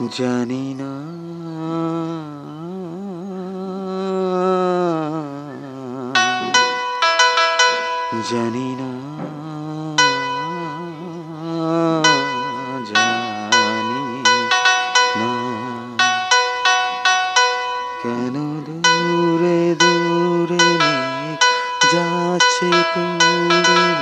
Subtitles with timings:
[0.00, 0.90] জানি না।
[8.30, 8.90] জানি না।
[12.84, 14.22] জানি
[15.16, 15.32] না।
[18.02, 20.68] কেন দূরে দূরে
[21.92, 24.01] যাচ্ছে দূরে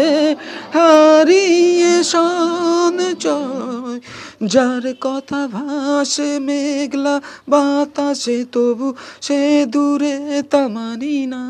[0.75, 4.01] হারিয়ে সঞ্চয়
[4.47, 11.45] যার কথা ভাসে মেঘলা বাতাসে, তবু সে দূরে তা মানি না।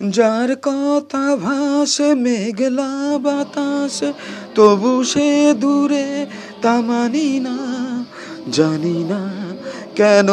[0.00, 4.02] যার কথা ভাসে, মেঘলা বাতাস,
[4.54, 6.26] তবু সে দূরে
[6.62, 7.56] তা মানি না,
[8.50, 9.20] জানি না
[9.96, 10.28] কেন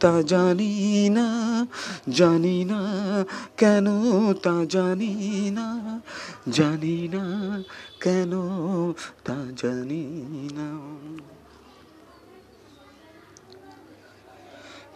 [0.00, 1.66] তা জানি না
[2.08, 2.80] জানি না
[3.56, 3.86] কেন
[4.34, 6.00] তা জানি না
[6.48, 7.24] জানি না
[8.00, 8.32] কেন
[9.24, 10.04] তা জানি
[10.56, 10.68] না।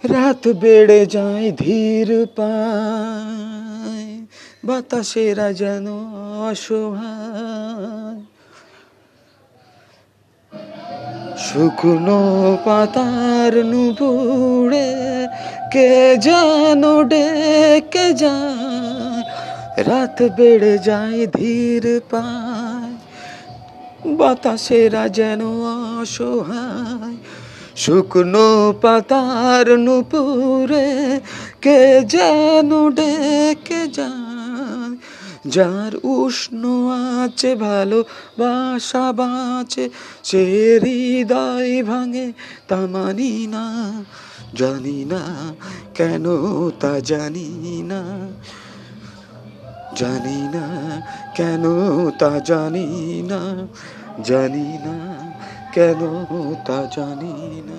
[0.04, 3.77] রাত বেড়ে যায় ধীর পায়
[4.64, 5.86] বাতাসেরা যেন
[6.50, 8.22] অসহায়।
[11.38, 14.92] শুকনো পাতার নুপুড়ে
[15.72, 19.22] কে যেন ডেকে যায়।
[19.84, 22.96] রাত বেড়ে যায় ধীর পায়।
[24.14, 25.40] বাতাসেরা যেন
[26.00, 27.16] অসহায়।
[27.76, 31.20] শুকনো পাতার নুপুরে
[31.62, 34.37] কে যেন ডেকে যায়।
[35.46, 36.90] যার উষ্ণ
[37.24, 38.04] আছে, ভালো
[38.38, 39.88] বাসা বাঁচে,
[40.24, 40.42] সে
[40.82, 42.32] হৃদয় ভাঙে,
[42.68, 43.64] তা মানি না,
[44.54, 45.22] জানি না,
[45.94, 46.24] কেন
[46.80, 48.02] তা জানি না
[49.96, 50.64] জানি না,
[51.36, 51.64] কেন
[52.18, 53.66] তা জানি না
[54.24, 54.96] জানি না,
[55.72, 56.00] কেন
[56.66, 57.78] তা জানি না।